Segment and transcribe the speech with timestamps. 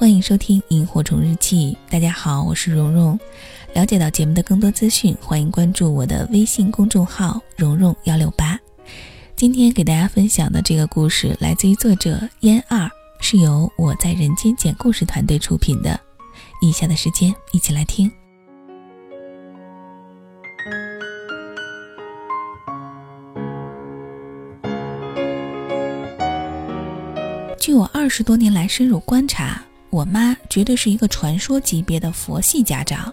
[0.00, 1.76] 欢迎收听《萤火虫日记》。
[1.92, 3.20] 大家好，我是蓉蓉。
[3.74, 8.58] 了解到节目的更多资讯，欢迎关注我的微信公众号“蓉蓉幺六八”。
[9.36, 12.90] 今天给大家分享的这个故事来自于作者烟二，
[13.20, 16.00] 是由我在人间讲故事团队出品的。
[16.62, 18.10] 以下的时间，一起来听。
[27.58, 33.12] 据我二十多年来深入观察，我妈绝对是一个传说级别的佛系家长。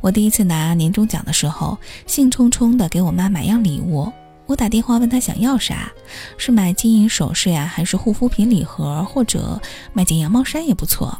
[0.00, 4.10] 我第一次拿年终奖的时候，兴冲冲的给我妈买样礼物。
[4.46, 5.92] 我打电话问她想要啥，
[6.38, 9.60] 是买金银首饰呀，还是护肤品礼盒，或者
[9.92, 11.18] 买件羊毛衫也不错。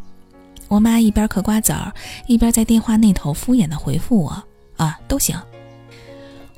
[0.69, 1.92] 我妈一边嗑瓜子儿，
[2.27, 4.42] 一边在电话那头敷衍的回复我
[4.78, 5.36] ：“啊，都行。”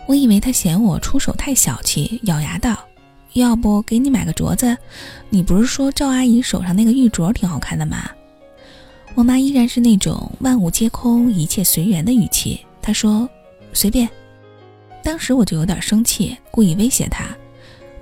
[0.07, 2.77] 我以为她嫌我出手太小气，咬牙道。
[3.35, 4.77] 要不给你买个镯子？
[5.29, 8.11] 你不是说赵阿姨手上那个玉镯挺好看的吗？
[9.15, 12.65] 我妈依然是那种万物皆空、一切随缘的语气。
[12.81, 13.29] 她说
[13.73, 14.09] ：“随便。”
[15.03, 17.25] 当时我就有点生气，故意威胁她：“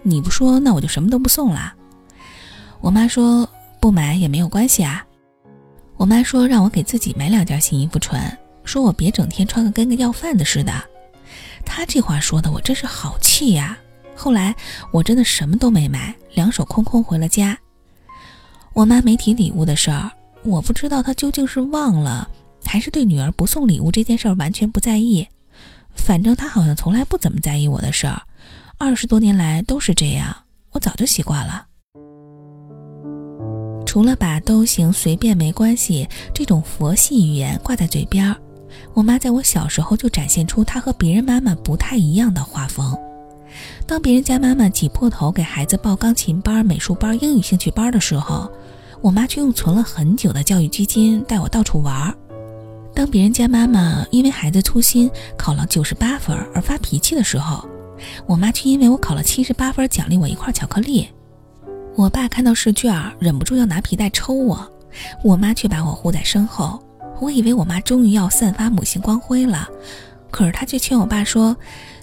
[0.03, 1.75] 你不说，那我就什么都不送了。”
[2.81, 3.49] 我妈说
[3.81, 5.05] ：“不买也没有关系啊。”
[5.97, 10.73] 我妈说让我给自己买两件新衣服穿，说我别整天穿个跟个要饭的似的。
[11.65, 13.77] 她这话说的我真是好气呀！
[14.19, 14.53] 后来
[14.91, 17.57] 我真的什么都没买，两手空空回了家。
[18.73, 20.11] 我妈没提礼物的事儿，
[20.43, 22.29] 我不知道她究竟是忘了，
[22.65, 25.27] 还是对女儿不送礼物这件事儿完全不在意。
[25.95, 28.21] 反正她好像从来不怎么在意我的事儿，
[28.77, 30.35] 二十多年来都是这样，
[30.73, 31.65] 我早就习惯了。
[33.87, 38.35] 除了把都行、随便没关系这种佛系语言挂在嘴边，
[38.95, 42.97] 我妈在我小时候就展现出她和别人妈妈不太一样的画风。
[43.87, 48.51] 当别人家妈妈挤破头给孩子报钢琴班、美术班、英语兴趣班的时候，
[49.01, 52.15] 我妈却用存了很久的教育基金带我到处玩儿。
[52.95, 57.65] 当别人家妈妈因为孩子粗心考了九十八分而发脾气的时候，
[58.27, 61.09] 我妈却因为我考了七十八分奖励我一块巧克力。
[61.97, 64.71] 我爸看到试卷忍不住要拿皮带抽我，
[65.25, 66.81] 我妈却把我护在身后。
[67.21, 69.69] 我以为我妈终于要散发母性光辉了，
[70.31, 71.57] 可是他却劝我爸说。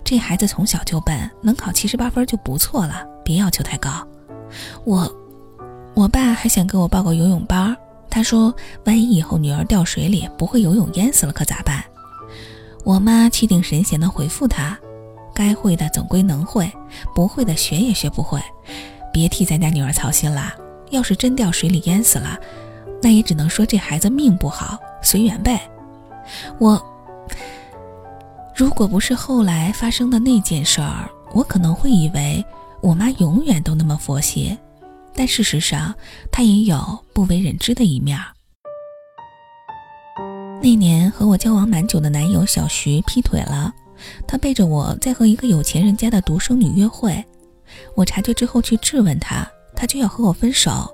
[0.03, 3.90] 这孩子从小就笨，能考七十八分就不错了，别要求太高。
[4.84, 5.12] 我，
[5.96, 7.75] 我爸还想给我报个游泳班，
[8.08, 8.53] 他说
[8.84, 11.84] 万一以后女儿掉水里不会游泳淹死了可咋办？
[12.84, 14.78] 我妈气定神闲地回复他：
[15.34, 16.72] 该会的总归能会，
[17.16, 18.40] 不会的学也学不会，
[19.12, 20.53] 别替咱家女儿操心了。
[20.92, 22.38] 要是真掉水里淹死了，
[23.02, 25.59] 那也只能说这孩子命不好，随缘呗。
[26.59, 26.80] 我。
[28.56, 32.44] 如果不是后来发生的那件事儿，我可能会以为
[32.82, 34.58] 我妈永远都那么佛系，
[35.14, 35.94] 但事实上，
[36.32, 38.18] 她也有不为人知的一面。
[40.64, 43.74] 那年和我交往蛮久的男友小徐劈腿了，
[44.26, 47.22] 他背着我在和一个有钱人家的独生女约会，
[47.94, 49.46] 我察觉之后去质问他，
[49.76, 50.90] 他就要和我分手。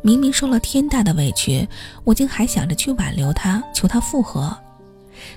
[0.00, 1.68] 明明受了天大的委屈，
[2.04, 4.56] 我竟还想着去挽留他，求他复合。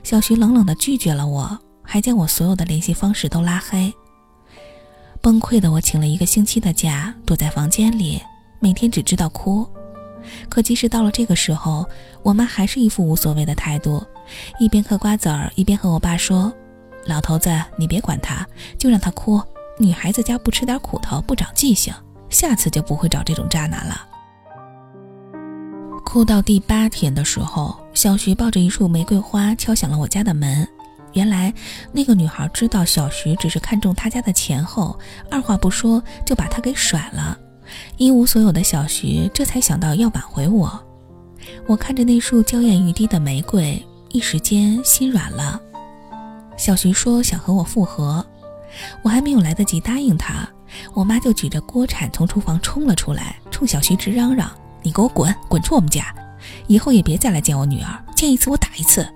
[0.03, 3.93] 小徐冷冷地拒绝了我，还将我所有的联系方式都拉黑。
[5.21, 8.21] 崩溃的我请了一个星期的假，躲在房间里，
[8.59, 9.67] 每天只知道哭。
[10.49, 11.85] 可即使到了这个时候，
[12.23, 14.03] 我妈还是一副无所谓的态度，
[14.59, 16.53] 一边嗑瓜子儿，一边和我爸说
[17.07, 18.45] ：“老头子，你别管他，
[18.77, 19.41] 就让他哭。
[19.77, 21.93] 女孩子家不吃点苦头不长记性，
[22.29, 24.07] 下次就不会找这种渣男了。”
[26.11, 30.67] 哭到第八天的时候，小徐抱着一束玫瑰花敲响了我家的门。
[31.13, 31.53] 原来
[31.91, 34.97] 那个女孩知道小徐只是看中他家的钱后，
[35.29, 37.37] 二话不说就把他给甩了。
[37.97, 40.83] 一无所有的小徐这才想到要挽回我。
[41.67, 45.61] 我看着那束娇艳欲滴的玫瑰，一时间心软了。
[46.57, 48.25] 小徐说想和我复合，
[49.03, 50.49] 我还没有来得及答应他，
[50.95, 54.49] 我妈就举着锅铲从厨房冲了出来，冲小徐直嚷嚷。
[54.81, 56.13] 你给我滚，滚出我们家！
[56.67, 59.07] 以后也别再来见我女儿，见一次我打一次。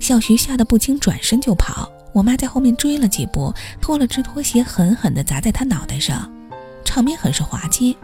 [0.00, 1.90] 小徐吓得不轻，转身就跑。
[2.12, 6.30] 我妈在后面追了几步，脱了只拖鞋，狠狠地砸在他脑袋上，
[6.84, 7.96] 场面很是滑稽。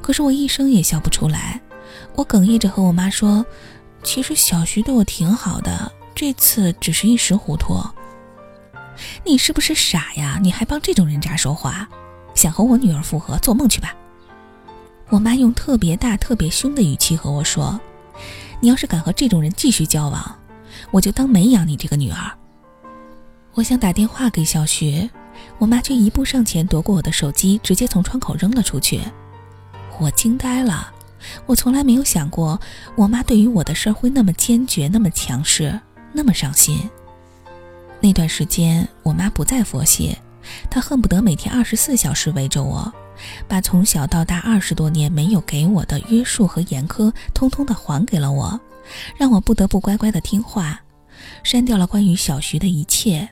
[0.00, 1.60] 可是我一声也笑不出来。
[2.14, 3.44] 我哽咽着和我妈说
[4.02, 7.78] ：“其实小徐对我挺好的，这次只是一时糊涂。”
[9.24, 10.38] 你是不是傻呀？
[10.42, 11.88] 你还帮这种人渣说话？
[12.34, 13.94] 想和我女儿复合，做梦去吧！
[15.10, 17.78] 我妈用特别大、特别凶的语气和我说
[18.60, 20.38] ：“你要是敢和这种人继续交往，
[20.92, 22.30] 我就当没养你这个女儿。”
[23.54, 25.10] 我想打电话给小徐，
[25.58, 29.00] 我妈却一步上前夺过我的手机，直接从窗口扔了出去。
[29.98, 30.92] 我惊呆了，
[31.44, 32.60] 我从来没有想过，
[32.94, 35.78] 我妈对于我的事儿会那么坚决，那么强势，
[36.12, 36.88] 那么上心。
[38.00, 40.16] 那段时间，我妈不再佛系，
[40.70, 42.90] 她恨不得每天二十四小时围着我，
[43.48, 48.60] 把从小到大二十多年没有给我的约束和严苛，通通的还给了我，
[49.16, 50.80] 让我不得不乖乖的听话，
[51.42, 53.28] 删掉了关于小徐的一切。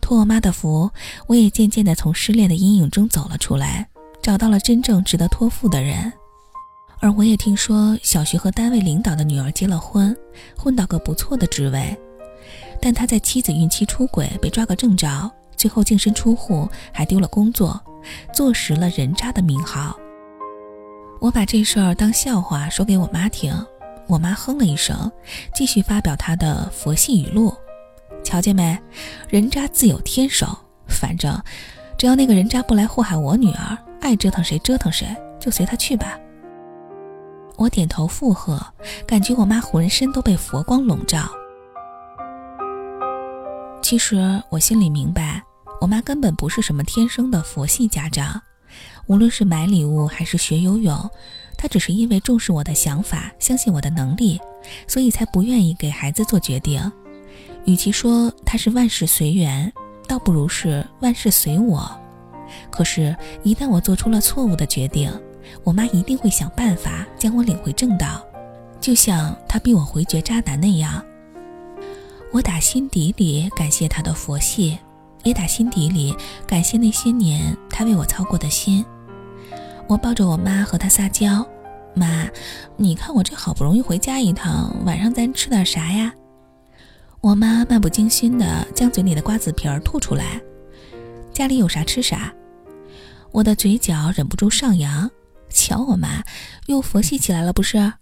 [0.00, 0.90] 托我妈的福，
[1.26, 3.88] 我也渐渐的从失恋的阴影中走了出来，
[4.20, 6.12] 找到了真正值得托付的人。
[7.00, 10.16] 而我也听说小徐和单位领导的女儿结了婚，
[10.56, 11.96] 混到个不错的职位，
[12.80, 17.80] 但他在妻子孕期出轨被抓个正着，最后净身出户，还丢了工作，
[18.32, 19.96] 坐实了人渣的名号。
[21.20, 23.54] 我把这事儿当笑话说给我妈听，
[24.08, 25.10] 我妈哼了一声，
[25.54, 27.54] 继续发表她的佛系语录。
[28.24, 28.78] 瞧见没，
[29.28, 30.46] 人渣自有天收。
[30.88, 31.40] 反正
[31.96, 35.06] 只要那个人渣不来祸害我女儿，爱折腾谁折腾谁，
[35.40, 36.18] 就随他去吧。
[37.56, 38.60] 我点头附和，
[39.06, 41.20] 感觉我妈浑身都被佛光笼罩。
[43.80, 45.42] 其实我心里明白，
[45.82, 48.40] 我妈根本不是什么天生的佛系家长，
[49.08, 50.96] 无论是买礼物还是学游泳，
[51.58, 54.40] 她只是因为重视我的想法，相信我的能力，
[54.86, 56.80] 所以才不愿意给孩子做决定。
[57.64, 59.72] 与其说她是万事随缘，
[60.06, 61.90] 倒不如是万事随我。
[62.70, 65.12] 可是，一旦我做出了错误的决定，
[65.64, 68.24] 我妈一定会想办法将我领回正道，
[68.80, 71.04] 就像她逼我回绝渣男那样。
[72.32, 74.78] 我打心底里感谢她的佛系，
[75.22, 76.14] 也打心底里
[76.46, 78.84] 感谢那些年他为我操过的心。
[79.88, 81.46] 我抱着我妈和她撒娇
[81.94, 82.26] ：“妈，
[82.76, 86.12] 你看我这好不容易回家一趟，晚上咱吃点啥呀？”
[87.20, 90.40] 我妈漫不经心地将嘴里的瓜子皮儿吐出来，
[91.32, 92.32] 家里有啥吃啥。
[93.30, 95.10] 我的嘴角忍不住上扬，
[95.48, 96.22] 瞧我妈
[96.66, 97.92] 又佛系起来了，不是？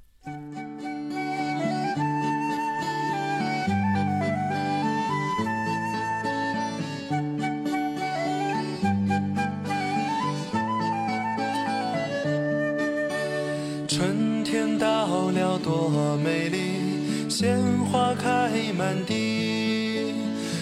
[17.40, 17.58] 鲜
[17.90, 20.12] 花开满地，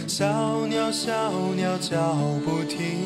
[0.06, 2.14] 小鸟小鸟叫
[2.44, 3.00] 不停，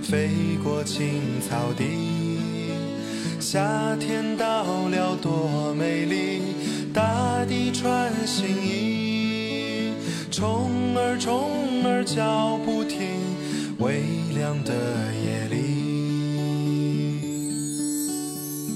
[0.00, 0.30] 飞
[0.62, 2.38] 过青草地。
[3.40, 6.40] 夏天到了多美丽，
[6.94, 9.90] 大地穿新衣，
[10.30, 13.08] 虫儿虫儿叫不停，
[13.80, 14.04] 微
[14.36, 14.72] 凉的
[15.24, 15.56] 夜里。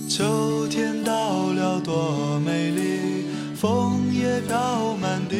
[0.08, 2.80] 秋天到了多美丽，
[3.60, 4.00] 枫。
[4.12, 5.36] 叶飘满地，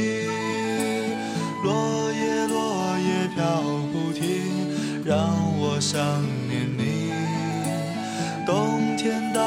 [1.64, 3.62] 落叶落叶飘
[3.92, 4.24] 不停，
[5.04, 5.18] 让
[5.58, 6.00] 我想
[6.48, 7.12] 念你。
[8.46, 9.40] 冬天到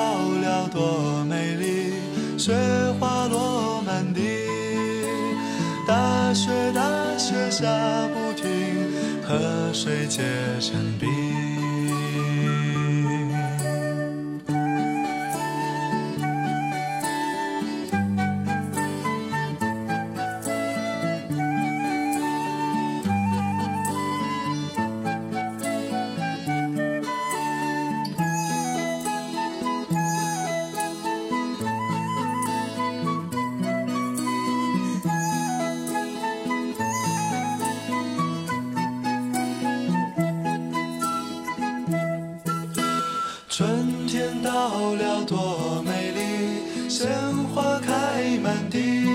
[0.43, 1.93] 了多美丽，
[2.37, 2.53] 雪
[2.99, 4.21] 花落满地，
[5.87, 6.81] 大雪大
[7.17, 7.67] 雪下
[8.13, 8.47] 不停，
[9.23, 10.21] 河水结
[10.59, 11.22] 成冰。
[44.73, 47.07] 到了，多美丽，鲜
[47.53, 49.05] 花开满地，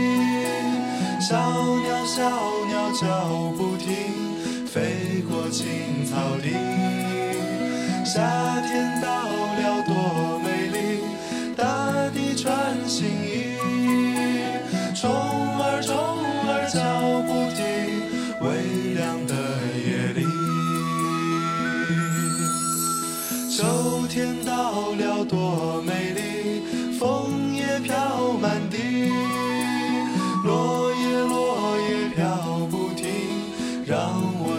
[1.21, 1.35] 小
[1.81, 2.31] 鸟小
[2.69, 3.88] 鸟叫不停，
[4.67, 6.50] 飞过青草地。
[8.05, 8.21] 夏
[8.69, 11.00] 天到了，多美丽，
[11.57, 11.65] 大
[12.15, 13.57] 地穿新衣，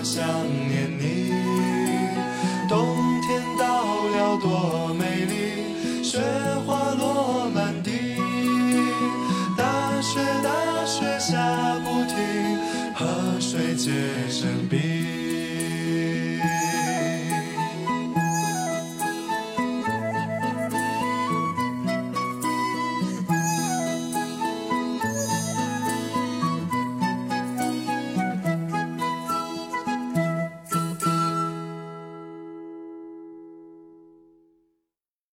[0.04, 0.26] 想
[0.68, 1.32] 念你。
[2.68, 6.20] 冬天到了，多美丽，雪
[6.66, 7.92] 花落满地，
[9.58, 12.16] 大雪大雪下不停，
[12.96, 13.92] 河水结。